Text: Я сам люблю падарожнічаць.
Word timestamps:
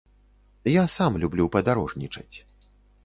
Я 0.75 0.83
сам 0.93 1.19
люблю 1.25 1.45
падарожнічаць. 1.57 2.37